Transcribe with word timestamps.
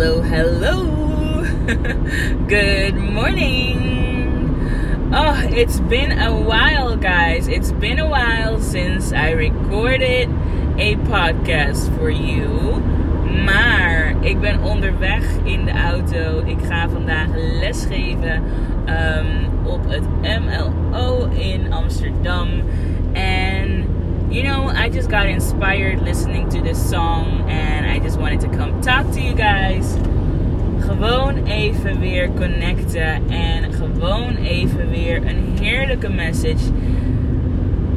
Hello, 0.00 0.22
hello. 0.22 1.44
Good 2.48 2.94
morning. 2.94 3.76
Oh, 5.12 5.46
it's 5.50 5.78
been 5.78 6.18
a 6.18 6.40
while, 6.40 6.96
guys. 6.96 7.48
It's 7.48 7.70
been 7.72 7.98
a 7.98 8.08
while 8.08 8.62
since 8.62 9.12
I 9.12 9.32
recorded 9.32 10.30
a 10.78 10.96
podcast 11.04 11.94
for 11.98 12.08
you. 12.08 12.80
Maar 13.44 14.14
ik 14.20 14.40
ben 14.40 14.62
onderweg 14.62 15.24
in 15.44 15.64
de 15.64 15.72
auto. 15.72 16.42
Ik 16.44 16.58
ga 16.62 16.88
vandaag 16.88 17.28
lesgeven 17.34 18.42
um, 18.86 19.66
op 19.66 19.88
het 19.88 20.04
MLO 20.22 21.28
in 21.28 21.72
Amsterdam. 21.72 22.48
And 23.14 23.84
you 24.30 24.44
know, 24.44 24.68
I 24.68 24.88
just 24.88 25.10
got 25.10 25.26
inspired 25.26 26.02
listening 26.02 26.48
to 26.50 26.62
this 26.62 26.90
song 26.90 27.50
and 27.50 27.84
I 27.84 27.98
just 27.98 28.16
wanted 28.16 28.40
to 28.40 28.48
come 28.48 28.80
talk 28.80 29.10
to 29.12 29.20
you 29.20 29.34
guys. 29.34 29.59
Gewoon 31.00 31.44
even 31.44 32.00
weer 32.00 32.30
connecten 32.36 33.30
en 33.30 33.72
gewoon 33.72 34.36
even 34.36 34.90
weer 34.90 35.16
een 35.16 35.58
heerlijke 35.60 36.08
message 36.08 36.72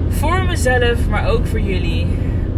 voor 0.09 0.45
mezelf, 0.45 1.09
maar 1.09 1.27
ook 1.27 1.47
voor 1.47 1.59
jullie. 1.59 2.07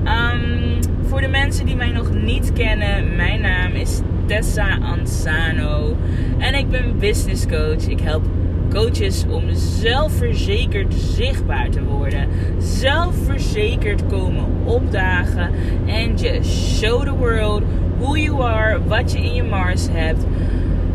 Um, 0.04 0.80
voor 1.08 1.22
de 1.22 1.28
mensen 1.28 1.66
die 1.66 1.76
mij 1.76 1.92
nog 1.92 2.14
niet 2.14 2.54
kennen, 2.54 3.16
mijn 3.16 3.42
naam 3.42 3.72
is 3.72 4.02
Tessa 4.26 4.78
Ansano 4.78 5.96
en 6.38 6.54
ik 6.54 6.70
ben 6.70 7.00
business 7.00 7.46
coach. 7.48 7.88
Ik 7.88 8.00
help 8.00 8.26
coaches 8.70 9.26
om 9.30 9.44
zelfverzekerd 9.54 10.94
zichtbaar 10.94 11.70
te 11.70 11.84
worden. 11.84 12.28
Zelfverzekerd 12.58 14.08
komen 14.08 14.46
opdagen. 14.66 15.52
En 15.86 16.16
just 16.16 16.78
show 16.78 17.04
the 17.04 17.16
world 17.16 17.64
who 18.00 18.16
you 18.16 18.44
are, 18.44 18.80
wat 18.88 19.12
je 19.12 19.18
in 19.18 19.34
je 19.34 19.44
Mars 19.44 19.88
hebt. 19.92 20.26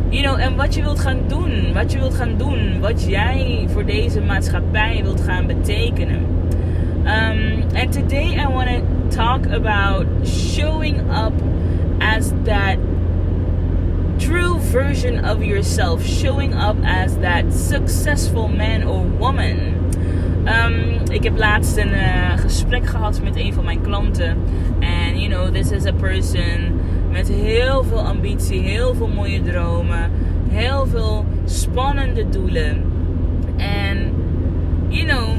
You 0.09 0.23
know, 0.23 0.41
en 0.41 0.57
wat 0.57 0.75
je 0.75 0.83
wilt 0.83 1.01
gaan 1.01 1.19
doen. 1.27 1.73
Wat 1.73 1.93
je 1.93 1.99
wilt 1.99 2.15
gaan 2.15 2.37
doen. 2.37 2.81
Wat 2.81 3.05
jij 3.05 3.67
voor 3.73 3.85
deze 3.85 4.21
maatschappij 4.21 5.01
wilt 5.03 5.21
gaan 5.21 5.47
betekenen. 5.47 6.27
Um, 7.05 7.65
and 7.75 7.93
today 7.93 8.37
I 8.37 8.47
want 8.47 8.69
to 8.69 9.17
talk 9.17 9.47
about 9.47 10.07
showing 10.25 11.01
up 11.11 11.33
as 11.99 12.33
that 12.45 12.77
true 14.19 14.61
version 14.61 15.25
of 15.25 15.43
yourself, 15.43 16.05
showing 16.05 16.55
up 16.55 16.77
as 16.85 17.17
that 17.21 17.53
successful 17.53 18.49
man 18.49 18.87
or 18.87 19.05
woman. 19.19 19.79
Um, 20.47 21.11
ik 21.11 21.25
heb 21.25 21.39
laatst 21.39 21.77
een 21.77 21.93
uh, 21.93 22.39
gesprek 22.39 22.87
gehad 22.87 23.21
met 23.23 23.37
een 23.37 23.53
van 23.53 23.65
mijn 23.65 23.81
klanten. 23.81 24.37
En 24.79 25.21
you 25.21 25.29
know, 25.29 25.55
this 25.55 25.71
is 25.71 25.87
a 25.87 25.93
person 25.93 26.81
met 27.11 27.29
heel 27.29 27.83
veel 27.83 28.01
ambitie, 28.01 28.61
heel 28.61 28.95
veel 28.95 29.09
mooie 29.09 29.43
dromen, 29.43 30.11
heel 30.49 30.87
veel 30.87 31.25
spannende 31.45 32.29
doelen. 32.29 32.83
En 33.57 34.13
you 34.89 35.07
know, 35.07 35.37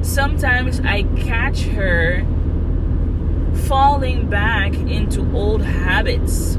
sometimes 0.00 0.80
I 0.80 1.06
catch 1.26 1.64
her 1.68 2.24
falling 3.52 4.28
back 4.28 4.74
into 4.74 5.26
old 5.32 5.62
habits. 5.64 6.56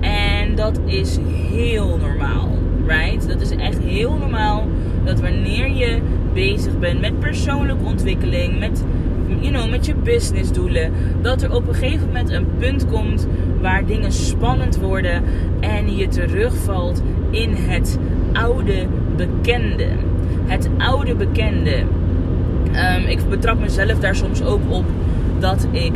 En 0.00 0.54
dat 0.54 0.80
is 0.84 1.18
heel 1.52 1.96
normaal, 1.96 2.48
right? 2.86 3.28
Dat 3.28 3.40
is 3.40 3.50
echt 3.50 3.78
heel 3.78 4.16
normaal 4.16 4.66
dat 5.04 5.20
wanneer 5.20 5.70
je 5.70 5.98
bezig 6.32 6.78
bent 6.78 7.00
met 7.00 7.18
persoonlijke 7.18 7.84
ontwikkeling, 7.84 8.58
met, 8.58 8.84
you 9.40 9.52
know, 9.52 9.70
met 9.70 9.86
je 9.86 9.94
businessdoelen, 9.94 10.92
dat 11.20 11.42
er 11.42 11.54
op 11.54 11.68
een 11.68 11.74
gegeven 11.74 12.06
moment 12.06 12.30
een 12.30 12.46
punt 12.58 12.86
komt 12.86 13.26
waar 13.62 13.86
dingen 13.86 14.12
spannend 14.12 14.76
worden 14.76 15.22
en 15.60 15.96
je 15.96 16.08
terugvalt 16.08 17.02
in 17.30 17.54
het 17.54 17.98
oude 18.32 18.86
bekende. 19.16 19.88
Het 20.44 20.68
oude 20.78 21.14
bekende. 21.14 21.84
Um, 22.72 23.04
ik 23.06 23.28
betrap 23.28 23.60
mezelf 23.60 23.98
daar 23.98 24.16
soms 24.16 24.42
ook 24.42 24.60
op 24.68 24.84
dat 25.42 25.66
ik 25.70 25.92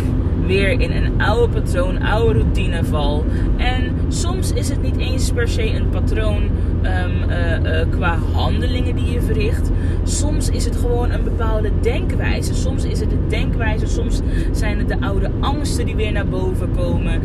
weer 0.47 0.81
in 0.81 0.91
een 0.91 1.21
oude 1.21 1.61
patroon, 1.61 2.03
oude 2.03 2.39
routine 2.39 2.85
val. 2.85 3.25
En 3.57 3.93
soms 4.09 4.53
is 4.53 4.69
het 4.69 4.83
niet 4.83 4.97
eens 4.97 5.33
per 5.33 5.49
se 5.49 5.75
een 5.75 5.89
patroon 5.89 6.43
um, 6.43 7.31
uh, 7.31 7.81
uh, 7.81 7.87
qua 7.91 8.19
handelingen 8.33 8.97
die 8.97 9.11
je 9.11 9.21
verricht. 9.21 9.71
Soms 10.05 10.51
is 10.51 10.65
het 10.65 10.77
gewoon 10.77 11.11
een 11.11 11.25
bepaalde 11.25 11.71
denkwijze. 11.81 12.55
Soms 12.55 12.85
is 12.85 13.01
het 13.01 13.11
de 13.11 13.27
denkwijze, 13.29 13.87
soms 13.87 14.21
zijn 14.53 14.79
het 14.79 14.89
de 14.89 15.01
oude 15.01 15.31
angsten 15.41 15.87
die 15.87 15.97
weer 15.97 16.13
naar 16.13 16.29
boven 16.29 16.71
komen. 16.77 17.21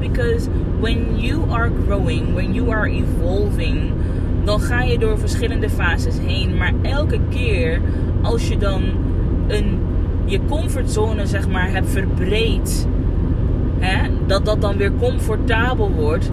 Because 0.00 0.48
when 0.80 1.20
you 1.20 1.50
are 1.50 1.70
growing, 1.86 2.34
when 2.34 2.54
you 2.54 2.70
are 2.70 2.90
evolving, 2.90 3.92
dan 4.44 4.60
ga 4.60 4.82
je 4.82 4.98
door 4.98 5.18
verschillende 5.18 5.70
fases 5.70 6.18
heen. 6.26 6.56
Maar 6.56 6.72
elke 6.82 7.18
keer 7.28 7.80
als 8.22 8.48
je 8.48 8.56
dan 8.56 8.82
een 9.48 9.78
je 10.30 10.40
comfortzone 10.48 11.26
zeg 11.26 11.48
maar 11.48 11.70
hebt 11.70 11.90
verbreed, 11.90 12.86
hè, 13.78 14.08
dat 14.26 14.44
dat 14.44 14.60
dan 14.60 14.76
weer 14.76 14.92
comfortabel 14.98 15.90
wordt, 15.92 16.30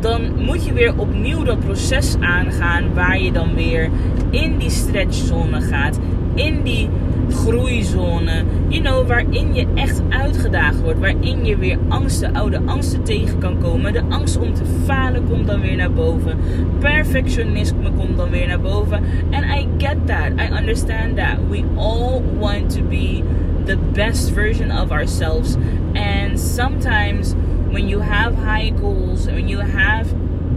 dan 0.00 0.44
moet 0.44 0.64
je 0.64 0.72
weer 0.72 0.92
opnieuw 0.96 1.44
dat 1.44 1.60
proces 1.60 2.16
aangaan 2.20 2.94
waar 2.94 3.20
je 3.20 3.32
dan 3.32 3.54
weer 3.54 3.90
in 4.30 4.58
die 4.58 4.70
stretchzone 4.70 5.60
gaat, 5.60 5.98
in 6.34 6.62
die 6.62 6.88
groeizone, 7.30 8.44
you 8.68 8.82
know, 8.82 9.06
waarin 9.06 9.54
je 9.54 9.66
echt 9.74 10.02
uitgedaagd 10.08 10.80
wordt, 10.80 10.98
waarin 10.98 11.44
je 11.44 11.56
weer 11.56 11.78
angsten, 11.88 12.34
oude 12.34 12.60
angsten 12.64 13.02
tegen 13.02 13.38
kan 13.38 13.58
komen. 13.58 13.92
De 13.92 14.02
angst 14.08 14.38
om 14.38 14.54
te 14.54 14.64
falen 14.84 15.28
komt 15.28 15.46
dan 15.46 15.60
weer 15.60 15.76
naar 15.76 15.92
boven. 15.92 16.38
Perfectionisme 16.78 17.90
komt 17.96 18.16
dan 18.16 18.30
weer 18.30 18.46
naar 18.46 18.60
boven. 18.60 19.02
And 19.30 19.44
I 19.44 19.68
get 19.78 19.96
that. 20.06 20.30
I 20.38 20.58
understand 20.58 21.16
that. 21.16 21.36
We 21.48 21.64
all 21.76 22.22
want 22.38 22.70
to 22.74 22.82
be 22.82 23.22
the 23.64 23.76
best 23.92 24.30
version 24.30 24.70
of 24.70 24.90
ourselves. 24.90 25.56
And 25.94 26.40
sometimes 26.40 27.34
when 27.70 27.88
you 27.88 28.00
have 28.00 28.34
high 28.34 28.72
goals, 28.80 29.26
when 29.26 29.48
you 29.48 29.60
have 29.60 30.12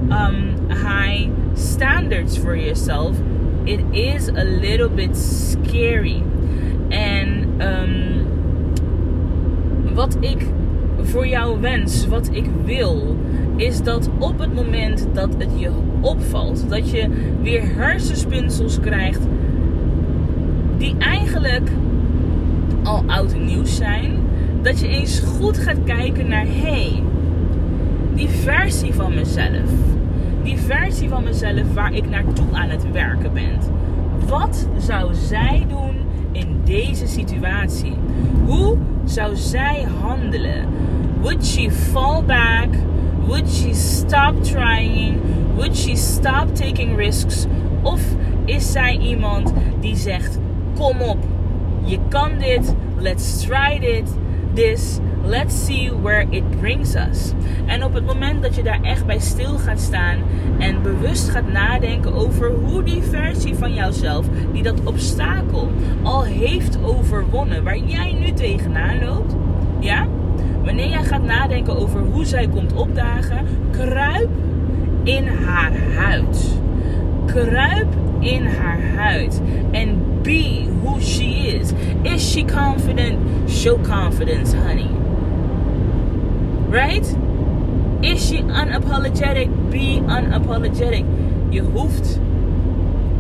um, 0.10 0.70
high 0.70 1.30
standards 1.54 2.38
for 2.38 2.56
yourself, 2.56 3.16
it 3.66 3.80
is 3.94 4.30
a 4.30 4.44
little 4.44 4.90
bit 4.90 5.16
scary. 5.16 6.24
En 6.92 7.48
um, 7.60 8.26
wat 9.94 10.18
ik 10.20 10.46
voor 11.02 11.28
jou 11.28 11.62
wens, 11.62 12.08
wat 12.08 12.30
ik 12.32 12.46
wil, 12.66 13.18
is 13.56 13.84
dat 13.84 14.10
op 14.20 14.40
het 14.40 14.54
moment 14.54 15.08
dat 15.14 15.30
het 15.38 15.50
je 15.56 15.72
opvalt, 16.02 16.70
dat 16.70 16.90
je 16.90 17.10
weer 17.42 17.76
hersenspinsels 17.76 18.80
krijgt 18.80 19.22
die 20.78 20.96
eigenlijk 20.98 21.70
al 22.84 23.04
oud 23.08 23.36
nieuws 23.40 23.76
zijn, 23.76 24.18
dat 24.62 24.80
je 24.80 24.88
eens 24.88 25.20
goed 25.20 25.58
gaat 25.58 25.84
kijken 25.84 26.28
naar 26.28 26.46
hé, 26.46 26.52
hey, 26.52 27.04
die 28.14 28.30
versie 28.30 28.94
van 28.94 29.14
mezelf, 29.14 29.70
die 30.44 30.58
versie 30.58 31.10
van 31.10 31.24
mezelf 31.24 31.74
waar 31.74 31.94
ik 31.94 32.10
naartoe 32.10 32.46
aan 32.52 32.70
het 32.70 32.92
werken 32.92 33.34
ben. 33.34 33.60
Wat 34.28 34.68
zou 34.78 35.14
zij 35.14 35.66
doen 35.70 35.96
in 36.32 36.62
deze 36.64 37.08
situatie? 37.08 37.94
Hoe 38.46 38.78
zou 39.06 39.36
zij 39.36 39.86
handelen? 40.02 40.68
Would 41.22 41.46
she 41.46 41.72
fall 41.72 42.24
back? 42.24 42.68
Would 43.26 43.50
she 43.50 43.74
stop 43.74 44.44
trying? 44.44 45.20
Would 45.56 45.78
she 45.78 45.96
stop 45.96 46.56
taking 46.56 46.98
risks? 46.98 47.46
Of 47.82 48.02
is 48.46 48.72
zij 48.72 48.98
iemand 48.98 49.54
die 49.80 49.96
zegt: 49.96 50.40
Kom 50.76 51.02
op, 51.02 51.18
je 51.84 52.00
kan 52.10 52.32
dit, 52.38 52.76
let's 52.98 53.40
try 53.40 53.80
dit, 53.80 54.18
this, 54.54 55.00
let's 55.24 55.66
see 55.66 55.92
where 56.02 56.28
it 56.30 56.60
brings 56.60 56.96
us. 56.96 57.34
En 57.66 57.84
op 57.84 57.94
het 57.94 58.06
moment 58.06 58.42
dat 58.42 58.56
je 58.56 58.64
daar 58.64 58.82
echt 58.82 59.06
bij 59.06 59.20
stil 59.20 59.58
gaat 59.58 59.80
staan 59.80 60.18
en 60.60 60.82
bewust 60.82 61.30
gaat 61.30 61.52
nadenken 61.52 62.14
over 62.14 62.52
hoe 62.52 62.84
die 62.84 63.02
versie 63.04 63.56
van 63.56 63.74
jouzelf, 63.74 64.26
die 64.54 64.64
dat 64.64 64.84
obstakel 64.84 65.70
al 66.04 66.24
heeft 66.24 66.78
overwonnen, 66.84 67.64
waar 67.64 67.78
jij 67.78 68.14
nu 68.14 68.32
tegenaan 68.32 69.04
loopt, 69.04 69.36
ja? 69.80 70.08
Wanneer 70.64 70.90
jij 70.90 71.04
gaat 71.04 71.24
nadenken 71.24 71.78
over 71.78 72.00
hoe 72.00 72.26
zij 72.26 72.48
komt 72.48 72.74
opdagen, 72.74 73.46
kruip 73.72 74.30
in 75.04 75.28
haar 75.28 75.72
huid. 75.96 76.60
Kruip 77.26 77.88
in 78.22 78.46
haar 78.46 78.80
huid. 78.96 79.42
En 79.72 80.20
be 80.22 80.68
who 80.84 81.00
she 81.00 81.48
is. 81.48 81.74
Is 82.04 82.32
she 82.32 82.44
confident? 82.44 83.50
Show 83.50 83.78
confidence, 83.78 84.54
honey. 84.54 84.90
Right? 86.70 87.06
Is 88.02 88.28
she 88.28 88.38
unapologetic? 88.38 89.50
Be 89.70 90.02
unapologetic. 90.08 91.06
Je 91.50 91.62
hoeft 91.62 92.20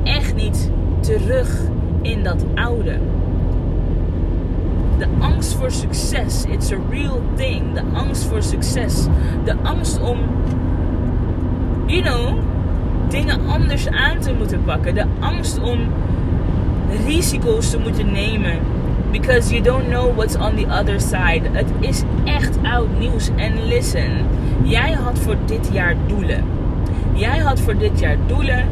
echt 0.03 0.35
niet 0.35 0.71
terug 0.99 1.61
in 2.01 2.23
dat 2.23 2.45
oude. 2.55 2.99
De 4.97 5.07
angst 5.19 5.53
voor 5.53 5.71
succes. 5.71 6.45
It's 6.49 6.71
a 6.71 6.77
real 6.89 7.21
thing. 7.35 7.73
De 7.73 7.81
angst 7.93 8.23
voor 8.23 8.43
succes. 8.43 9.07
De 9.43 9.55
angst 9.63 10.01
om, 10.01 10.17
you 11.85 12.01
know, 12.01 12.37
dingen 13.11 13.39
anders 13.47 13.87
aan 13.87 14.19
te 14.19 14.33
moeten 14.33 14.63
pakken. 14.63 14.95
De 14.95 15.05
angst 15.19 15.59
om 15.59 15.79
risico's 17.05 17.69
te 17.69 17.79
moeten 17.79 18.11
nemen. 18.11 18.59
Because 19.11 19.53
you 19.53 19.63
don't 19.63 19.87
know 19.87 20.15
what's 20.15 20.35
on 20.35 20.55
the 20.55 20.65
other 20.79 21.01
side. 21.01 21.41
Het 21.51 21.67
is 21.79 22.03
echt 22.25 22.57
oud 22.63 22.99
nieuws. 22.99 23.29
En 23.35 23.67
listen, 23.67 24.11
jij 24.63 24.91
had 24.91 25.19
voor 25.19 25.35
dit 25.45 25.69
jaar 25.71 25.95
doelen. 26.07 26.43
Jij 27.13 27.39
had 27.39 27.59
voor 27.59 27.77
dit 27.77 27.99
jaar 27.99 28.17
doelen. 28.27 28.65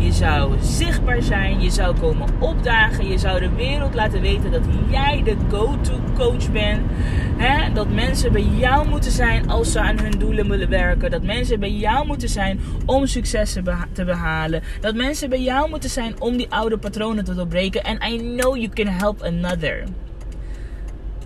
Je 0.00 0.12
zou 0.12 0.54
zichtbaar 0.60 1.22
zijn. 1.22 1.60
Je 1.60 1.70
zou 1.70 1.98
komen 1.98 2.28
opdagen. 2.38 3.08
Je 3.08 3.18
zou 3.18 3.40
de 3.40 3.54
wereld 3.54 3.94
laten 3.94 4.20
weten 4.20 4.50
dat 4.50 4.62
jij 4.90 5.22
de 5.24 5.36
go-to 5.50 6.00
coach 6.14 6.52
bent. 6.52 6.80
Dat 7.74 7.88
mensen 7.90 8.32
bij 8.32 8.42
jou 8.42 8.88
moeten 8.88 9.10
zijn 9.10 9.48
als 9.50 9.72
ze 9.72 9.80
aan 9.80 9.98
hun 9.98 10.18
doelen 10.18 10.48
willen 10.48 10.68
werken. 10.68 11.10
Dat 11.10 11.22
mensen 11.22 11.60
bij 11.60 11.72
jou 11.72 12.06
moeten 12.06 12.28
zijn 12.28 12.60
om 12.86 13.06
successen 13.06 13.64
te 13.92 14.04
behalen. 14.04 14.62
Dat 14.80 14.94
mensen 14.94 15.28
bij 15.28 15.42
jou 15.42 15.70
moeten 15.70 15.90
zijn 15.90 16.20
om 16.20 16.36
die 16.36 16.50
oude 16.50 16.78
patronen 16.78 17.24
te 17.24 17.34
doorbreken. 17.34 17.84
En 17.84 18.12
I 18.12 18.36
know 18.36 18.56
you 18.56 18.68
can 18.68 18.86
help 18.86 19.22
another. 19.22 19.84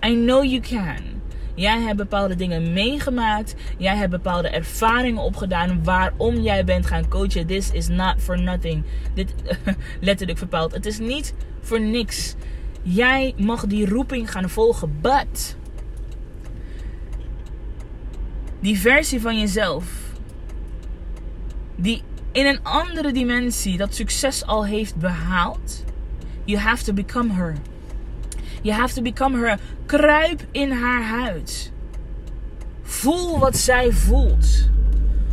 I 0.05 0.13
know 0.13 0.43
you 0.43 0.59
can. 0.59 1.14
Jij 1.55 1.81
hebt 1.81 1.97
bepaalde 1.97 2.35
dingen 2.35 2.73
meegemaakt. 2.73 3.55
Jij 3.77 3.95
hebt 3.95 4.11
bepaalde 4.11 4.49
ervaringen 4.49 5.21
opgedaan 5.21 5.83
waarom 5.83 6.35
jij 6.35 6.63
bent 6.63 6.85
gaan 6.85 7.07
coachen. 7.07 7.47
This 7.47 7.71
is 7.71 7.87
not 7.87 8.15
for 8.17 8.41
nothing. 8.41 8.83
Dit 9.13 9.33
letterlijk 10.01 10.37
verpaald. 10.37 10.73
Het 10.73 10.85
is 10.85 10.99
niet 10.99 11.33
voor 11.61 11.81
niks. 11.81 12.35
Jij 12.81 13.33
mag 13.37 13.65
die 13.65 13.89
roeping 13.89 14.31
gaan 14.31 14.49
volgen. 14.49 14.97
But 15.01 15.57
die 18.59 18.79
versie 18.79 19.21
van 19.21 19.39
jezelf 19.39 19.85
die 21.75 22.01
in 22.31 22.45
een 22.45 22.63
andere 22.63 23.11
dimensie 23.11 23.77
dat 23.77 23.95
succes 23.95 24.45
al 24.45 24.65
heeft 24.65 24.95
behaald. 24.95 25.83
You 26.43 26.59
have 26.59 26.83
to 26.83 26.93
become 26.93 27.33
her. 27.33 27.55
You 28.65 28.73
have 28.73 28.95
to 28.95 29.01
become 29.01 29.35
her. 29.35 29.59
Kruip 29.85 30.41
in 30.51 30.71
haar 30.71 31.03
huid. 31.03 31.71
Voel 32.81 33.39
wat 33.39 33.57
zij 33.57 33.91
voelt. 33.91 34.69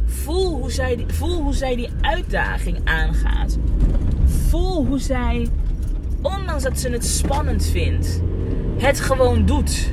Voel 0.05 0.55
hoe 0.61 0.71
zij, 0.71 0.97
die, 0.97 1.07
voel 1.09 1.43
hoe 1.43 1.55
zij 1.55 1.77
die 1.77 1.89
uitdaging 2.01 2.79
aangaat. 2.85 3.59
Voel 4.49 4.87
hoe 4.87 4.99
zij, 4.99 5.49
ondanks 6.23 6.63
dat 6.63 6.81
ze 6.81 6.89
het 6.89 7.07
spannend 7.07 7.67
vindt, 7.67 8.21
het 8.79 9.01
gewoon 9.01 9.47
doet. 9.47 9.91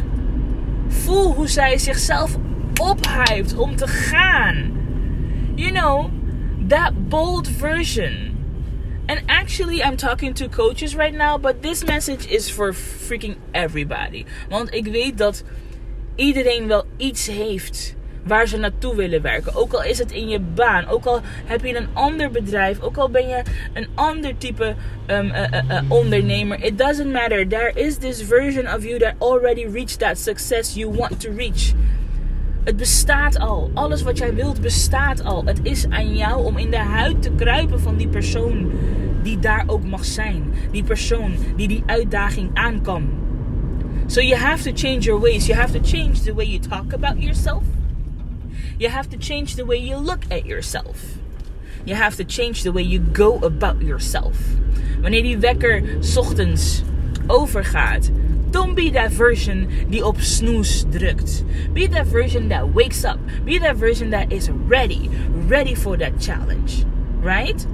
Voel 0.88 1.34
hoe 1.34 1.48
zij 1.48 1.78
zichzelf 1.78 2.38
ophypt 2.82 3.56
om 3.56 3.76
te 3.76 3.88
gaan. 3.88 4.72
You 5.56 5.72
know, 5.72 6.10
that 6.68 7.10
bold 7.10 7.48
version. 7.48 8.29
And 9.10 9.24
actually, 9.28 9.82
I'm 9.82 9.98
talking 9.98 10.36
to 10.36 10.48
coaches 10.48 10.96
right 10.96 11.16
now, 11.16 11.40
but 11.40 11.64
this 11.64 11.84
message 11.84 12.28
is 12.28 12.48
for 12.48 12.74
freaking 12.74 13.38
everybody. 13.54 14.26
Want 14.50 14.74
ik 14.74 14.86
weet 14.86 15.18
dat 15.18 15.44
iedereen 16.16 16.68
wel 16.68 16.86
iets 16.98 17.28
heeft 17.28 17.96
waar 18.24 18.48
ze 18.48 18.58
naartoe 18.58 18.96
willen 18.96 19.22
werken. 19.22 19.56
Ook 19.56 19.74
al 19.74 19.84
is 19.84 19.98
het 19.98 20.12
in 20.12 20.30
je 20.30 20.40
baan, 20.40 20.88
ook 20.88 21.06
al 21.06 21.22
heb 21.46 21.66
je 21.66 21.76
een 21.76 21.88
ander 21.94 22.32
bedrijf, 22.32 22.80
ook 22.82 22.98
al 22.98 23.10
ben 23.10 23.28
je 23.28 23.42
een 23.74 23.88
ander 23.96 24.38
type 24.38 24.76
um, 25.08 25.26
uh, 25.26 25.42
uh, 25.42 25.62
uh, 25.70 25.82
ondernemer. 25.88 26.64
It 26.64 26.78
doesn't 26.78 27.12
matter. 27.12 27.48
There 27.48 27.72
is 27.76 27.98
this 27.98 28.22
version 28.22 28.76
of 28.76 28.84
you 28.84 29.00
that 29.00 29.14
already 29.18 29.66
reached 29.68 30.00
that 30.00 30.18
success 30.18 30.76
you 30.76 30.96
want 30.96 31.20
to 31.20 31.32
reach. 31.32 31.74
Het 32.64 32.78
bestaat 32.78 33.40
al. 33.40 33.72
Alles 33.74 34.02
wat 34.02 34.18
jij 34.18 34.34
wilt 34.34 34.62
bestaat 34.62 35.24
al. 35.24 35.46
Het 35.46 35.60
is 35.64 35.90
aan 35.90 36.16
jou 36.16 36.46
om 36.46 36.58
in 36.58 36.70
de 36.70 36.78
huid 36.78 37.22
te 37.22 37.32
kruipen 37.32 37.80
van 37.82 37.98
die 37.98 38.08
persoon 38.08 38.72
die 39.24 39.40
daar 39.40 39.64
ook 39.68 39.84
mag 39.84 40.06
zijn. 40.06 40.54
Die 40.72 40.84
persoon 40.84 41.32
die 41.56 41.68
die 41.68 41.84
uitdaging 41.86 42.50
aan 42.54 42.82
kan. 42.82 43.10
So 44.08 44.22
you 44.22 44.40
have 44.40 44.64
to 44.64 44.72
change 44.76 45.00
your 45.00 45.22
ways. 45.22 45.46
You 45.46 45.60
have 45.60 45.80
to 45.80 45.80
change 45.84 46.24
the 46.24 46.34
way 46.34 46.46
you 46.46 46.60
talk 46.60 46.94
about 46.94 47.22
yourself. 47.22 47.64
You 48.78 48.92
have 48.92 49.10
to 49.10 49.18
change 49.20 49.56
the 49.56 49.66
way 49.66 49.78
you 49.78 50.04
look 50.04 50.24
at 50.30 50.46
yourself. 50.46 50.98
You 51.84 51.96
have 51.96 52.16
to 52.16 52.24
change 52.28 52.62
the 52.62 52.72
way 52.72 52.84
you 52.84 53.02
go 53.14 53.40
about 53.42 53.82
yourself. 53.82 54.38
Wanneer 55.02 55.24
die 55.24 55.38
wekker 55.38 55.84
ochtends 56.16 56.84
overgaat 57.28 58.12
Don't 58.52 58.76
be 58.76 58.92
that 58.92 59.12
version 59.12 59.68
die 59.90 60.06
op 60.06 60.20
snoes 60.20 60.86
drukt. 60.90 61.44
Be 61.74 61.88
that 61.88 62.08
version 62.08 62.48
that 62.50 62.74
wakes 62.74 63.04
up. 63.04 63.18
Be 63.44 63.60
that 63.60 63.78
version 63.78 64.10
that 64.10 64.32
is 64.32 64.50
ready. 64.68 65.10
Ready 65.48 65.76
for 65.76 65.98
that 65.98 66.12
challenge. 66.18 66.86
Right? 67.22 67.68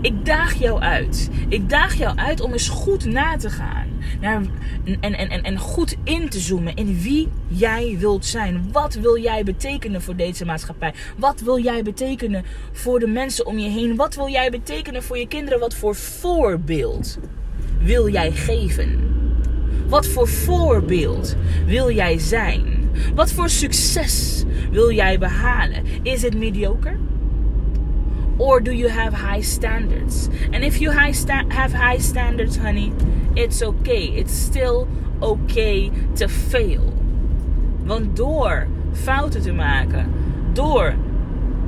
Ik 0.00 0.24
daag 0.24 0.54
jou 0.54 0.80
uit. 0.80 1.30
Ik 1.48 1.68
daag 1.68 1.94
jou 1.94 2.16
uit 2.16 2.40
om 2.40 2.52
eens 2.52 2.68
goed 2.68 3.04
na 3.04 3.36
te 3.36 3.50
gaan. 3.50 3.86
Naar, 4.20 4.42
en, 4.84 5.14
en, 5.14 5.30
en, 5.30 5.42
en 5.42 5.58
goed 5.58 5.96
in 6.04 6.28
te 6.28 6.38
zoomen 6.38 6.74
in 6.74 7.00
wie 7.00 7.28
jij 7.46 7.96
wilt 7.98 8.24
zijn. 8.24 8.68
Wat 8.72 8.94
wil 8.94 9.18
jij 9.18 9.44
betekenen 9.44 10.02
voor 10.02 10.16
deze 10.16 10.44
maatschappij? 10.44 10.94
Wat 11.16 11.40
wil 11.40 11.58
jij 11.58 11.82
betekenen 11.82 12.44
voor 12.72 12.98
de 12.98 13.06
mensen 13.06 13.46
om 13.46 13.58
je 13.58 13.68
heen? 13.68 13.96
Wat 13.96 14.14
wil 14.14 14.28
jij 14.28 14.50
betekenen 14.50 15.02
voor 15.02 15.18
je 15.18 15.28
kinderen? 15.28 15.60
Wat 15.60 15.74
voor 15.74 15.94
voorbeeld 15.94 17.18
wil 17.78 18.08
jij 18.08 18.32
geven? 18.32 19.14
Wat 19.94 20.06
voor 20.06 20.28
voorbeeld 20.28 21.36
wil 21.66 21.90
jij 21.90 22.18
zijn? 22.18 22.90
Wat 23.14 23.32
voor 23.32 23.48
succes 23.48 24.44
wil 24.70 24.92
jij 24.92 25.18
behalen? 25.18 25.82
Is 26.02 26.22
het 26.22 26.38
mediocre? 26.38 26.96
Or 28.36 28.62
do 28.62 28.72
you 28.72 28.90
have 28.90 29.16
high 29.16 29.42
standards? 29.42 30.28
And 30.52 30.62
if 30.62 30.76
you 30.76 30.94
have 31.48 31.76
high 31.76 32.00
standards, 32.00 32.58
honey, 32.58 32.92
it's 33.34 33.62
okay. 33.62 34.04
It's 34.04 34.42
still 34.42 34.86
okay 35.18 35.90
to 36.12 36.28
fail. 36.28 36.92
Want 37.84 38.16
door 38.16 38.66
fouten 38.92 39.42
te 39.42 39.52
maken, 39.52 40.10
door 40.52 40.94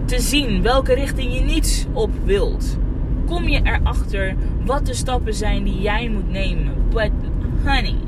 te 0.05 0.21
zien 0.21 0.63
welke 0.63 0.95
richting 0.95 1.35
je 1.35 1.41
niet 1.41 1.87
op 1.93 2.11
wilt, 2.25 2.79
kom 3.27 3.49
je 3.49 3.61
erachter 3.63 4.35
wat 4.65 4.87
de 4.87 4.95
stappen 4.95 5.35
zijn 5.35 5.65
die 5.65 5.81
jij 5.81 6.09
moet 6.09 6.31
nemen. 6.31 6.73
But 6.91 7.11
honey, 7.65 8.06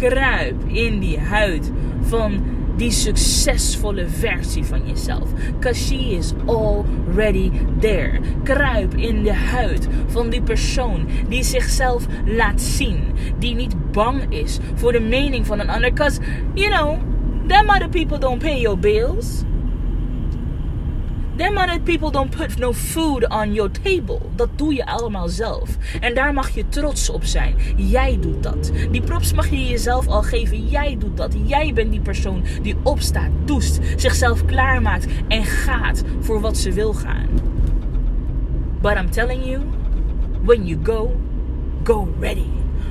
kruip 0.00 0.64
in 0.68 1.00
die 1.00 1.18
huid 1.18 1.70
van 2.10 2.40
die 2.80 2.90
succesvolle 2.94 4.06
versie 4.20 4.64
van 4.64 4.86
jezelf. 4.88 5.28
Cause 5.60 5.76
she 5.76 6.16
is 6.16 6.32
already 6.48 7.50
there. 7.80 8.20
Kruip 8.44 8.94
in 8.94 9.22
de 9.22 9.34
huid 9.34 9.88
van 10.14 10.30
die 10.30 10.42
persoon 10.42 11.06
die 11.28 11.42
zichzelf 11.44 12.06
laat 12.24 12.60
zien. 12.60 13.12
Die 13.38 13.54
niet 13.54 13.92
bang 13.92 14.22
is 14.28 14.58
voor 14.74 14.92
de 14.92 15.00
mening 15.00 15.46
van 15.46 15.60
een 15.60 15.70
ander. 15.70 15.92
Cause, 15.92 16.20
you 16.54 16.70
know, 16.70 16.98
them 17.46 17.70
other 17.70 17.88
people 17.88 18.18
don't 18.18 18.42
pay 18.42 18.60
your 18.60 18.78
bills. 18.78 19.44
Them 21.40 21.56
other 21.56 21.80
people 21.80 22.10
don't 22.10 22.30
put 22.30 22.58
no 22.58 22.72
food 22.72 23.24
on 23.30 23.54
your 23.54 23.70
table. 23.70 24.20
Dat 24.36 24.48
doe 24.58 24.74
je 24.74 24.86
allemaal 24.86 25.28
zelf. 25.28 25.76
En 26.00 26.14
daar 26.14 26.32
mag 26.32 26.48
je 26.48 26.68
trots 26.68 27.10
op 27.10 27.24
zijn. 27.24 27.54
Jij 27.76 28.18
doet 28.20 28.42
dat. 28.42 28.72
Die 28.90 29.02
props 29.02 29.32
mag 29.32 29.50
je 29.50 29.66
jezelf 29.66 30.06
al 30.06 30.22
geven. 30.22 30.68
Jij 30.68 30.96
doet 30.98 31.16
dat. 31.16 31.36
Jij 31.44 31.72
bent 31.72 31.90
die 31.90 32.00
persoon 32.00 32.44
die 32.62 32.76
opstaat, 32.82 33.30
doest, 33.44 33.78
zichzelf 33.96 34.44
klaarmaakt 34.44 35.06
en 35.28 35.44
gaat 35.44 36.02
voor 36.20 36.40
wat 36.40 36.56
ze 36.56 36.72
wil 36.72 36.92
gaan. 36.92 37.28
But 38.80 38.96
I'm 38.96 39.10
telling 39.10 39.44
you, 39.44 39.62
when 40.44 40.66
you 40.66 40.80
go, 40.82 41.16
go 41.84 42.08
ready. 42.18 42.50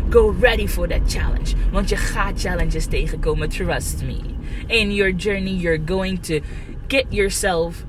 Go 0.09 0.35
ready 0.39 0.67
for 0.67 0.87
that 0.87 1.01
challenge. 1.11 1.53
Want 1.71 1.89
je 1.89 1.95
gaat 1.95 2.41
challenges 2.41 2.85
tegenkomen, 2.85 3.49
trust 3.49 4.03
me. 4.03 4.19
In 4.67 4.93
your 4.93 5.15
journey, 5.15 5.53
you're 5.53 5.81
going 5.85 6.21
to 6.21 6.39
get 6.87 7.05
yourself 7.09 7.87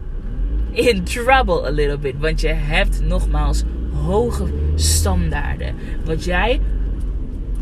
in 0.73 1.05
trouble 1.05 1.67
a 1.67 1.71
little 1.71 1.99
bit. 1.99 2.19
Want 2.19 2.41
je 2.41 2.49
hebt 2.49 3.01
nogmaals 3.01 3.63
hoge 3.93 4.47
standaarden. 4.75 5.75
Wat 6.05 6.25
jij 6.25 6.61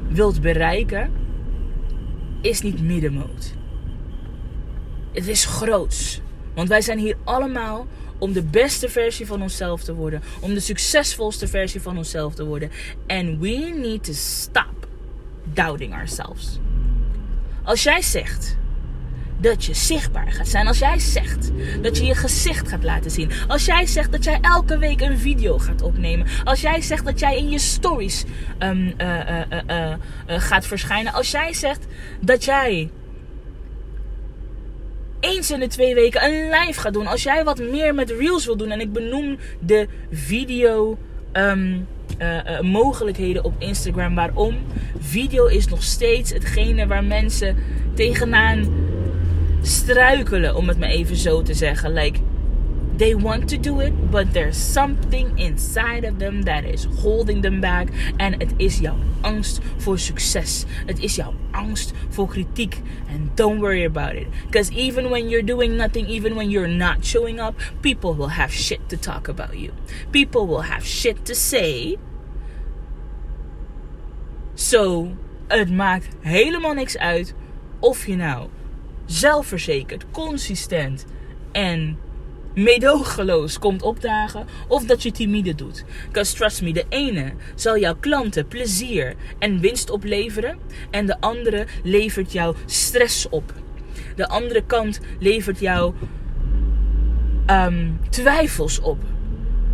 wilt 0.08 0.40
bereiken 0.40 1.10
is 2.40 2.62
niet 2.62 2.82
middenmoot. 2.82 3.54
Het 5.12 5.28
is 5.28 5.44
groots. 5.44 6.20
Want 6.54 6.68
wij 6.68 6.80
zijn 6.80 6.98
hier 6.98 7.16
allemaal 7.24 7.86
om 8.18 8.32
de 8.32 8.42
beste 8.42 8.88
versie 8.88 9.26
van 9.26 9.42
onszelf 9.42 9.82
te 9.82 9.94
worden. 9.94 10.22
Om 10.40 10.54
de 10.54 10.60
succesvolste 10.60 11.48
versie 11.48 11.82
van 11.82 11.96
onszelf 11.96 12.34
te 12.34 12.44
worden. 12.44 12.70
And 13.06 13.38
we 13.40 13.72
need 13.76 14.04
to 14.04 14.12
stop 14.12 14.88
doubting 15.52 15.94
ourselves. 15.94 16.58
Als 17.62 17.82
jij 17.82 18.02
zegt 18.02 18.57
dat 19.40 19.64
je 19.64 19.74
zichtbaar 19.74 20.32
gaat 20.32 20.48
zijn. 20.48 20.66
Als 20.66 20.78
jij 20.78 20.98
zegt 20.98 21.50
dat 21.82 21.96
je 21.96 22.04
je 22.04 22.14
gezicht 22.14 22.68
gaat 22.68 22.84
laten 22.84 23.10
zien. 23.10 23.30
Als 23.48 23.64
jij 23.64 23.86
zegt 23.86 24.12
dat 24.12 24.24
jij 24.24 24.38
elke 24.40 24.78
week 24.78 25.00
een 25.00 25.18
video 25.18 25.58
gaat 25.58 25.82
opnemen. 25.82 26.26
Als 26.44 26.60
jij 26.60 26.80
zegt 26.80 27.04
dat 27.04 27.18
jij 27.18 27.38
in 27.38 27.50
je 27.50 27.58
stories 27.58 28.24
um, 28.58 28.94
uh, 28.98 29.40
uh, 29.68 29.94
gaat 30.26 30.66
verschijnen. 30.66 31.12
Als 31.12 31.30
jij 31.30 31.52
zegt 31.52 31.86
dat 32.20 32.44
jij 32.44 32.90
eens 35.20 35.50
in 35.50 35.60
de 35.60 35.66
twee 35.66 35.94
weken 35.94 36.24
een 36.24 36.50
live 36.50 36.80
gaat 36.80 36.92
doen. 36.92 37.06
Als 37.06 37.22
jij 37.22 37.44
wat 37.44 37.58
meer 37.58 37.94
met 37.94 38.10
reels 38.10 38.46
wil 38.46 38.56
doen. 38.56 38.70
En 38.70 38.80
ik 38.80 38.92
benoem 38.92 39.38
de 39.60 39.88
video 40.12 40.98
um, 41.32 41.86
mogelijkheden 42.60 43.44
op 43.44 43.54
Instagram. 43.58 44.14
Waarom? 44.14 44.56
Video 44.98 45.46
is 45.46 45.66
nog 45.66 45.82
steeds 45.82 46.30
hetgene 46.30 46.86
waar 46.86 47.04
mensen 47.04 47.56
tegenaan 47.94 48.86
struikelen. 49.62 50.56
Om 50.56 50.68
het 50.68 50.78
maar 50.78 50.88
even 50.88 51.16
zo 51.16 51.42
te 51.42 51.54
zeggen. 51.54 51.92
Like, 51.92 52.20
they 52.98 53.16
want 53.16 53.48
to 53.48 53.56
do 53.56 53.80
it, 53.80 54.10
but 54.10 54.32
there's 54.32 54.72
something 54.72 55.38
inside 55.38 56.04
of 56.04 56.18
them 56.18 56.42
that 56.42 56.64
is 56.64 56.84
holding 56.84 57.42
them 57.42 57.60
back. 57.60 57.88
En 58.16 58.32
het 58.32 58.52
is 58.56 58.78
jouw 58.78 58.96
angst 59.20 59.60
voor 59.76 59.98
succes. 59.98 60.64
Het 60.86 60.98
is 60.98 61.14
jouw 61.14 61.34
angst 61.50 61.92
voor 62.08 62.28
kritiek. 62.28 62.80
And 63.12 63.36
don't 63.36 63.60
worry 63.60 63.84
about 63.84 64.14
it. 64.14 64.26
Because 64.46 64.72
even 64.72 65.08
when 65.08 65.28
you're 65.28 65.46
doing 65.46 65.76
nothing, 65.76 66.08
even 66.08 66.34
when 66.34 66.50
you're 66.50 66.74
not 66.74 67.04
showing 67.04 67.40
up, 67.40 67.54
people 67.80 68.16
will 68.16 68.30
have 68.30 68.52
shit 68.52 68.80
to 68.88 68.96
talk 68.96 69.28
about 69.28 69.52
you. 69.52 69.70
People 70.10 70.46
will 70.46 70.62
have 70.62 70.86
shit 70.86 71.24
to 71.24 71.34
say. 71.34 71.96
So, 74.54 75.08
het 75.46 75.70
maakt 75.70 76.08
helemaal 76.20 76.74
niks 76.74 76.98
uit 76.98 77.34
of 77.78 78.06
je 78.06 78.16
nou 78.16 78.48
zelfverzekerd, 79.08 80.04
consistent 80.10 81.04
en 81.52 81.98
meedogenloos 82.54 83.58
komt 83.58 83.82
opdagen 83.82 84.46
of 84.68 84.84
dat 84.84 85.02
je 85.02 85.10
timide 85.10 85.54
doet. 85.54 85.84
Because 86.06 86.34
trust 86.34 86.62
me, 86.62 86.72
de 86.72 86.84
ene 86.88 87.32
zal 87.54 87.78
jouw 87.78 87.96
klanten 88.00 88.46
plezier 88.46 89.14
en 89.38 89.60
winst 89.60 89.90
opleveren 89.90 90.58
en 90.90 91.06
de 91.06 91.20
andere 91.20 91.66
levert 91.82 92.32
jou 92.32 92.56
stress 92.66 93.28
op. 93.28 93.52
De 94.16 94.28
andere 94.28 94.64
kant 94.66 95.00
levert 95.18 95.60
jou 95.60 95.94
um, 97.46 97.98
twijfels 98.10 98.80
op. 98.80 98.98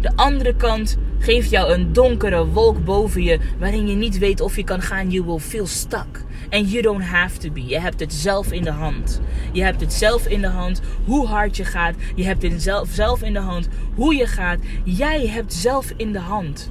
De 0.00 0.16
andere 0.16 0.56
kant 0.56 0.98
geeft 1.18 1.50
jou 1.50 1.72
een 1.72 1.92
donkere 1.92 2.46
wolk 2.46 2.84
boven 2.84 3.22
je 3.22 3.38
waarin 3.58 3.86
je 3.86 3.94
niet 3.94 4.18
weet 4.18 4.40
of 4.40 4.56
je 4.56 4.64
kan 4.64 4.82
gaan. 4.82 5.10
You 5.10 5.24
will 5.24 5.38
feel 5.38 5.66
stuck. 5.66 6.23
And 6.50 6.70
you 6.70 6.82
don't 6.82 7.02
have 7.02 7.38
to 7.38 7.50
be. 7.50 7.66
Je 7.66 7.78
hebt 7.78 8.00
het 8.00 8.12
zelf 8.12 8.52
in 8.52 8.62
de 8.62 8.70
hand. 8.70 9.20
Je 9.52 9.62
hebt 9.62 9.80
het 9.80 9.92
zelf 9.92 10.26
in 10.26 10.40
de 10.40 10.48
hand 10.48 10.80
hoe 11.04 11.26
hard 11.26 11.56
je 11.56 11.64
gaat. 11.64 11.94
Je 12.14 12.24
hebt 12.24 12.42
het 12.42 12.62
zelf, 12.62 12.88
zelf 12.88 13.22
in 13.22 13.32
de 13.32 13.38
hand 13.38 13.68
hoe 13.94 14.14
je 14.14 14.26
gaat. 14.26 14.58
Jij 14.84 15.26
hebt 15.26 15.52
zelf 15.52 15.92
in 15.96 16.12
de 16.12 16.18
hand 16.18 16.70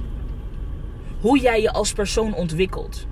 hoe 1.20 1.38
jij 1.38 1.60
je 1.60 1.72
als 1.72 1.92
persoon 1.92 2.34
ontwikkelt. 2.34 3.06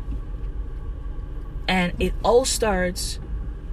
And 1.66 1.92
it 1.96 2.12
all 2.20 2.44
starts 2.44 3.18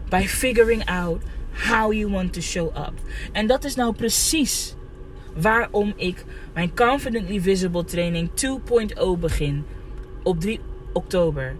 by 0.09 0.27
figuring 0.27 0.85
out 0.85 1.21
how 1.51 1.93
you 1.93 2.11
want 2.11 2.33
to 2.33 2.41
show 2.41 2.67
up. 2.77 2.93
En 3.31 3.47
dat 3.47 3.63
is 3.63 3.75
nou 3.75 3.93
precies 3.93 4.75
waarom 5.35 5.93
ik 5.95 6.25
mijn 6.53 6.75
Confidently 6.75 7.41
Visible 7.41 7.83
Training 7.83 8.29
2.0 8.29 9.19
begin 9.19 9.65
op 10.23 10.39
3 10.39 10.59
oktober. 10.93 11.55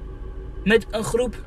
Met 0.69 0.85
een 0.91 1.03
groep 1.03 1.43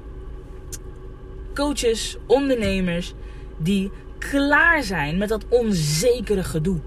coaches, 1.55 2.17
ondernemers 2.27 3.13
die 3.57 3.91
klaar 4.19 4.83
zijn 4.83 5.19
met 5.19 5.29
dat 5.29 5.45
onzekere 5.49 6.45
gedoe. 6.45 6.81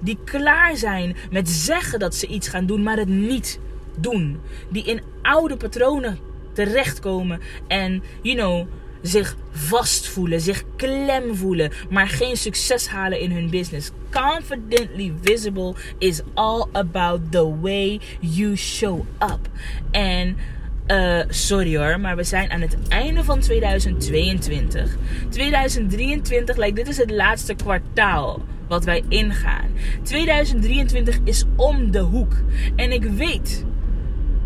Die 0.00 0.18
klaar 0.24 0.76
zijn 0.76 1.16
met 1.30 1.48
zeggen 1.48 1.98
dat 1.98 2.14
ze 2.14 2.26
iets 2.26 2.48
gaan 2.48 2.66
doen, 2.66 2.82
maar 2.82 2.96
het 2.96 3.08
niet 3.08 3.58
doen. 3.96 4.40
Die 4.68 4.84
in 4.84 5.02
oude 5.22 5.56
patronen 5.56 6.18
terechtkomen 6.52 7.40
en, 7.66 8.02
you 8.22 8.36
know, 8.36 8.68
zich 9.02 9.36
vastvoelen, 9.50 10.40
zich 10.40 10.64
klem 10.76 11.34
voelen, 11.34 11.72
maar 11.90 12.08
geen 12.08 12.36
succes 12.36 12.88
halen 12.88 13.20
in 13.20 13.32
hun 13.32 13.50
business. 13.50 13.90
Confidently 14.10 15.12
visible 15.22 15.74
is 15.98 16.20
all 16.34 16.66
about 16.72 17.20
the 17.30 17.60
way 17.60 18.00
you 18.20 18.56
show 18.56 19.00
up. 19.18 19.48
En 19.90 20.36
uh, 20.86 21.20
sorry 21.28 21.76
hoor, 21.76 22.00
maar 22.00 22.16
we 22.16 22.24
zijn 22.24 22.50
aan 22.50 22.60
het 22.60 22.76
einde 22.88 23.24
van 23.24 23.40
2022. 23.40 24.96
2023, 25.28 26.56
like, 26.56 26.72
dit 26.72 26.88
is 26.88 26.96
het 26.96 27.10
laatste 27.10 27.54
kwartaal 27.54 28.42
wat 28.68 28.84
wij 28.84 29.02
ingaan. 29.08 29.68
2023 30.02 31.18
is 31.24 31.44
om 31.56 31.90
de 31.90 32.00
hoek. 32.00 32.32
En 32.76 32.92
ik 32.92 33.04
weet 33.04 33.64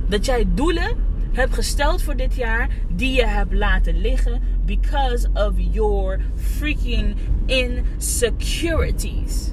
dat 0.09 0.25
jij 0.25 0.45
doelen 0.54 0.97
hebt 1.33 1.54
gesteld 1.54 2.02
voor 2.02 2.16
dit 2.16 2.35
jaar 2.35 2.68
die 2.88 3.12
je 3.12 3.26
hebt 3.26 3.52
laten 3.52 4.00
liggen 4.00 4.42
because 4.64 5.28
of 5.35 5.52
your 5.57 6.21
freaking 6.35 7.16
insecurities. 7.47 9.52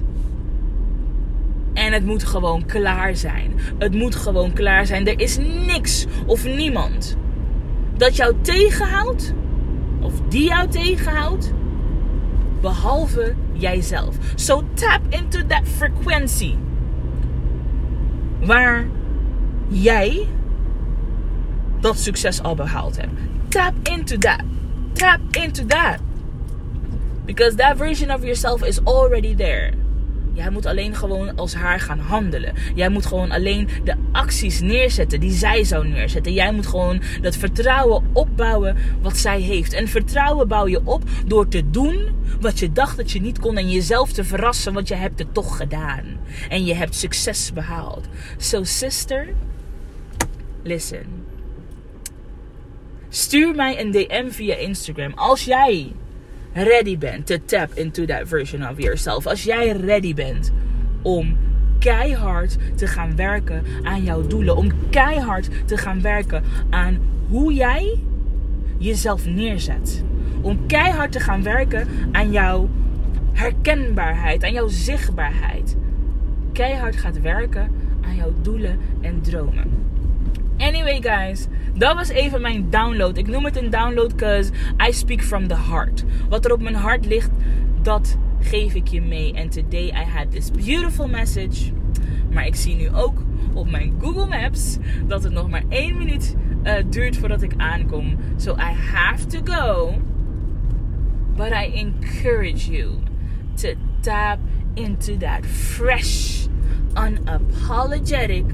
En 1.86 1.92
het 1.92 2.04
moet 2.04 2.24
gewoon 2.24 2.66
klaar 2.66 3.16
zijn. 3.16 3.52
Het 3.78 3.94
moet 3.94 4.14
gewoon 4.14 4.52
klaar 4.52 4.86
zijn. 4.86 5.06
Er 5.06 5.20
is 5.20 5.38
niks 5.66 6.06
of 6.26 6.44
niemand 6.44 7.16
dat 7.96 8.16
jou 8.16 8.34
tegenhoudt. 8.40 9.34
Of 10.00 10.12
die 10.28 10.48
jou 10.48 10.68
tegenhoudt. 10.68 11.52
Behalve 12.60 13.34
jijzelf. 13.52 14.16
So 14.34 14.62
tap 14.74 15.00
into 15.08 15.46
that 15.46 15.62
frequency. 15.64 16.54
Waar 18.44 18.86
jij 19.68 20.28
dat 21.80 21.98
succes 21.98 22.42
al 22.42 22.54
behaald 22.54 22.96
hebt. 22.96 23.12
Tap 23.48 23.74
into 23.82 24.18
that. 24.18 24.42
Tap 24.92 25.20
into 25.30 25.64
that. 25.66 25.98
Because 27.24 27.56
that 27.56 27.76
version 27.76 28.10
of 28.10 28.22
yourself 28.22 28.64
is 28.64 28.84
already 28.84 29.34
there. 29.34 29.85
Jij 30.36 30.50
moet 30.50 30.66
alleen 30.66 30.94
gewoon 30.94 31.36
als 31.36 31.54
haar 31.54 31.80
gaan 31.80 31.98
handelen. 31.98 32.54
Jij 32.74 32.88
moet 32.88 33.06
gewoon 33.06 33.30
alleen 33.30 33.68
de 33.84 33.94
acties 34.12 34.60
neerzetten 34.60 35.20
die 35.20 35.30
zij 35.30 35.64
zou 35.64 35.88
neerzetten. 35.88 36.32
Jij 36.32 36.52
moet 36.52 36.66
gewoon 36.66 37.02
dat 37.20 37.36
vertrouwen 37.36 38.02
opbouwen 38.12 38.76
wat 39.02 39.16
zij 39.16 39.40
heeft. 39.40 39.72
En 39.72 39.88
vertrouwen 39.88 40.48
bouw 40.48 40.66
je 40.66 40.80
op 40.84 41.02
door 41.26 41.48
te 41.48 41.70
doen 41.70 42.08
wat 42.40 42.58
je 42.58 42.72
dacht 42.72 42.96
dat 42.96 43.10
je 43.10 43.20
niet 43.20 43.38
kon. 43.38 43.56
En 43.56 43.70
jezelf 43.70 44.12
te 44.12 44.24
verrassen, 44.24 44.72
want 44.72 44.88
je 44.88 44.94
hebt 44.94 45.18
het 45.18 45.34
toch 45.34 45.56
gedaan. 45.56 46.04
En 46.48 46.64
je 46.64 46.74
hebt 46.74 46.94
succes 46.94 47.52
behaald. 47.52 48.06
So 48.36 48.64
sister, 48.64 49.28
listen. 50.62 51.24
Stuur 53.08 53.54
mij 53.54 53.80
een 53.80 53.90
DM 53.90 54.30
via 54.30 54.54
Instagram. 54.54 55.12
Als 55.14 55.44
jij 55.44 55.92
ready 56.64 56.98
bent 56.98 57.26
to 57.26 57.36
tap 57.44 57.70
into 57.74 58.06
that 58.06 58.28
version 58.28 58.68
of 58.68 58.78
yourself. 58.78 59.26
Als 59.26 59.42
jij 59.42 59.72
ready 59.72 60.14
bent 60.14 60.52
om 61.02 61.36
keihard 61.78 62.56
te 62.74 62.86
gaan 62.86 63.16
werken 63.16 63.62
aan 63.82 64.02
jouw 64.02 64.26
doelen. 64.26 64.56
Om 64.56 64.70
keihard 64.90 65.48
te 65.64 65.76
gaan 65.76 66.02
werken 66.02 66.42
aan 66.70 66.98
hoe 67.28 67.52
jij 67.52 67.98
jezelf 68.78 69.26
neerzet. 69.26 70.04
Om 70.40 70.66
keihard 70.66 71.12
te 71.12 71.20
gaan 71.20 71.42
werken 71.42 71.88
aan 72.12 72.32
jouw 72.32 72.68
herkenbaarheid, 73.32 74.44
aan 74.44 74.52
jouw 74.52 74.68
zichtbaarheid. 74.68 75.76
Keihard 76.52 76.96
gaat 76.96 77.20
werken 77.20 77.70
aan 78.00 78.14
jouw 78.16 78.32
doelen 78.42 78.78
en 79.00 79.20
dromen. 79.20 79.70
Anyway, 80.58 81.00
guys, 81.02 81.46
dat 81.74 81.94
was 81.94 82.08
even 82.08 82.40
mijn 82.40 82.70
download. 82.70 83.16
Ik 83.16 83.26
noem 83.26 83.44
het 83.44 83.56
een 83.56 83.70
download 83.70 84.16
because 84.16 84.52
I 84.88 84.92
speak 84.92 85.22
from 85.22 85.48
the 85.48 85.56
heart. 85.56 86.04
Wat 86.28 86.44
er 86.44 86.52
op 86.52 86.62
mijn 86.62 86.74
hart 86.74 87.06
ligt, 87.06 87.30
dat 87.82 88.16
geef 88.40 88.74
ik 88.74 88.88
je 88.88 89.02
mee. 89.02 89.34
And 89.36 89.52
today 89.52 89.86
I 89.88 90.04
had 90.16 90.30
this 90.30 90.50
beautiful 90.50 91.08
message. 91.08 91.72
Maar 92.32 92.46
ik 92.46 92.54
zie 92.54 92.76
nu 92.76 92.90
ook 92.94 93.22
op 93.52 93.70
mijn 93.70 93.94
Google 94.00 94.26
Maps 94.26 94.76
dat 95.06 95.22
het 95.22 95.32
nog 95.32 95.48
maar 95.50 95.64
één 95.68 95.96
minuut 95.96 96.36
uh, 96.64 96.72
duurt 96.90 97.16
voordat 97.16 97.42
ik 97.42 97.52
aankom. 97.56 98.16
So 98.36 98.54
I 98.54 98.72
have 98.92 99.26
to 99.26 99.38
go. 99.44 99.94
But 101.36 101.50
I 101.50 101.72
encourage 101.74 102.70
you 102.70 102.98
to 103.54 103.68
tap 104.00 104.38
into 104.74 105.16
that 105.16 105.46
fresh, 105.46 106.46
unapologetic 106.94 108.44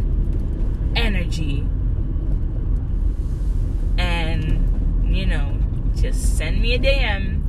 energy 0.92 1.62
and, 3.96 4.58
you 5.04 5.26
know, 5.26 5.52
just 6.02 6.36
send 6.36 6.60
me 6.60 6.74
a 6.74 6.78
DM. 6.78 7.40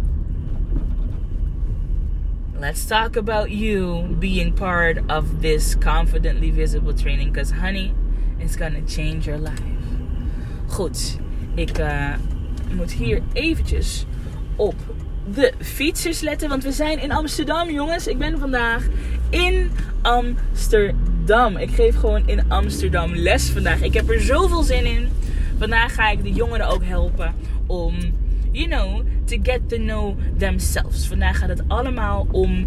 Let's 2.60 2.86
talk 2.86 3.16
about 3.16 3.50
you 3.50 4.16
being 4.20 4.54
part 4.54 5.00
of 5.10 5.42
this 5.42 5.76
confidently 5.76 6.52
visible 6.52 6.94
training. 6.94 7.32
Because, 7.32 7.50
honey, 7.50 7.96
it's 8.40 8.56
gonna 8.56 8.86
change 8.88 9.26
your 9.26 9.40
life. 9.40 9.60
Goed, 10.68 11.18
ik 11.56 11.80
uh, 11.80 12.14
moet 12.76 12.92
hier 12.92 13.22
eventjes 13.34 14.06
op 14.56 14.76
de 15.34 15.54
fietsers 15.60 16.22
letten. 16.22 16.50
Want 16.50 16.64
we 16.64 16.72
zijn 16.72 17.00
in 17.00 17.12
Amsterdam, 17.12 17.70
jongens. 17.70 18.08
Ik 18.08 18.18
ben 18.18 18.40
vandaag 18.40 18.88
in 19.30 19.72
Amsterdam. 20.02 21.58
Ik 21.58 21.70
geef 21.70 21.96
gewoon 21.96 22.28
in 22.28 22.50
Amsterdam 22.50 23.16
les 23.16 23.50
vandaag. 23.50 23.82
Ik 23.82 23.94
heb 23.94 24.10
er 24.10 24.22
zoveel 24.22 24.64
zin 24.64 24.86
in. 24.86 25.10
Vandaag 25.58 25.94
ga 25.94 26.10
ik 26.10 26.24
de 26.24 26.32
jongeren 26.32 26.68
ook 26.68 26.84
helpen 26.84 27.34
om, 27.68 27.96
you 28.54 28.68
know, 28.68 29.04
to 29.26 29.38
get 29.44 29.70
to 29.70 29.78
know 29.78 30.16
themselves. 30.38 31.08
Vandaag 31.08 31.38
gaat 31.38 31.50
het 31.50 31.64
allemaal 31.68 32.28
om 32.32 32.66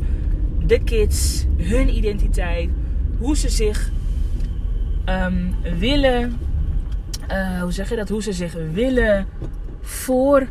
de 0.66 0.80
kids, 0.84 1.46
hun 1.56 1.96
identiteit, 1.96 2.70
hoe 3.18 3.36
ze 3.36 3.48
zich 3.48 3.90
um, 5.08 5.54
willen, 5.78 6.38
uh, 7.30 7.62
hoe 7.62 7.72
zeg 7.72 7.88
je 7.88 7.96
dat? 7.96 8.08
Hoe 8.08 8.22
ze 8.22 8.32
zich 8.32 8.56
willen 8.72 9.26
voordoen, 9.80 10.50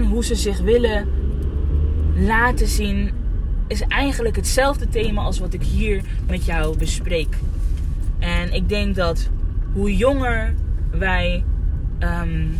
hoe 0.00 0.24
ze 0.24 0.34
zich 0.34 0.58
willen 0.58 1.08
laten 2.14 2.66
zien, 2.66 3.10
is 3.66 3.80
eigenlijk 3.80 4.36
hetzelfde 4.36 4.88
thema 4.88 5.22
als 5.22 5.38
wat 5.38 5.54
ik 5.54 5.62
hier 5.62 6.02
met 6.26 6.44
jou 6.44 6.78
bespreek. 6.78 7.36
En 8.18 8.52
ik 8.52 8.68
denk 8.68 8.94
dat 8.94 9.28
hoe 9.72 9.96
jonger 9.96 10.54
wij, 10.90 11.44
um, 12.00 12.56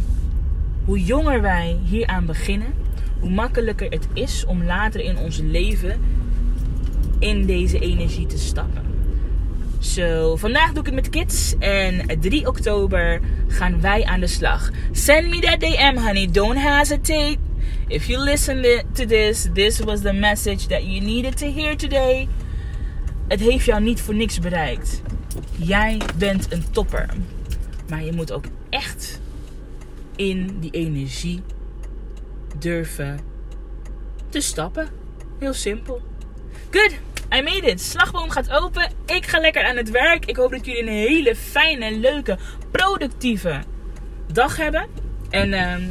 hoe 0.84 1.04
jonger 1.04 1.40
wij 1.40 1.78
hieraan 1.84 2.26
beginnen, 2.26 2.74
hoe 3.20 3.30
makkelijker 3.30 3.90
het 3.90 4.08
is 4.12 4.44
om 4.44 4.64
later 4.64 5.00
in 5.00 5.18
ons 5.18 5.38
leven 5.38 6.00
in 7.18 7.46
deze 7.46 7.78
energie 7.78 8.26
te 8.26 8.38
stappen. 8.38 8.82
So, 9.78 10.36
vandaag 10.36 10.68
doe 10.72 10.78
ik 10.78 10.86
het 10.86 10.94
met 10.94 11.10
kids. 11.10 11.54
En 11.58 12.20
3 12.20 12.46
oktober 12.46 13.20
gaan 13.48 13.80
wij 13.80 14.04
aan 14.04 14.20
de 14.20 14.26
slag. 14.26 14.70
Send 14.92 15.28
me 15.28 15.38
that 15.40 15.60
DM, 15.60 15.96
honey. 15.96 16.30
Don't 16.30 16.58
hesitate. 16.58 17.36
If 17.88 18.06
you 18.06 18.24
listen 18.24 18.62
to 18.92 19.04
this, 19.04 19.48
this 19.52 19.80
was 19.80 20.00
the 20.00 20.12
message 20.12 20.66
that 20.66 20.82
you 20.82 21.00
needed 21.00 21.36
to 21.36 21.52
hear 21.52 21.76
today. 21.76 22.28
Het 23.28 23.40
heeft 23.40 23.64
jou 23.64 23.82
niet 23.82 24.00
voor 24.00 24.14
niks 24.14 24.38
bereikt. 24.38 25.02
Jij 25.56 26.00
bent 26.18 26.52
een 26.52 26.64
topper. 26.70 27.08
Maar 27.88 28.04
je 28.04 28.12
moet 28.12 28.32
ook 28.32 28.44
echt 28.70 29.20
in 30.16 30.60
die 30.60 30.70
energie 30.70 31.42
durven 32.58 33.20
te 34.28 34.40
stappen. 34.40 34.88
Heel 35.38 35.54
simpel. 35.54 36.02
Good. 36.70 36.92
I 37.34 37.42
made 37.42 37.70
it. 37.70 37.80
Slagboom 37.80 38.30
gaat 38.30 38.50
open. 38.50 38.90
Ik 39.06 39.26
ga 39.26 39.38
lekker 39.38 39.64
aan 39.64 39.76
het 39.76 39.90
werk. 39.90 40.24
Ik 40.24 40.36
hoop 40.36 40.50
dat 40.50 40.66
jullie 40.66 40.82
een 40.82 40.88
hele 40.88 41.36
fijne, 41.36 41.98
leuke, 41.98 42.38
productieve 42.70 43.62
dag 44.32 44.56
hebben. 44.56 44.86
En 45.30 45.70
um, 45.70 45.90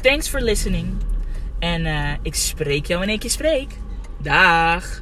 thanks 0.00 0.28
for 0.28 0.40
listening. 0.40 0.88
En 1.58 1.86
uh, 1.86 2.12
ik 2.22 2.34
spreek 2.34 2.86
jou 2.86 2.98
wanneer 2.98 3.16
ik 3.16 3.22
je 3.22 3.28
spreek. 3.28 3.70
Dag. 4.18 5.00